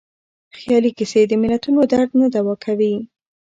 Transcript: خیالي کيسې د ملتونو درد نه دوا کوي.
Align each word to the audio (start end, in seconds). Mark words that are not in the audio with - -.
خیالي 0.57 0.91
کيسې 0.97 1.21
د 1.27 1.33
ملتونو 1.43 1.79
درد 1.93 2.11
نه 2.21 2.27
دوا 2.35 2.55
کوي. 2.63 2.93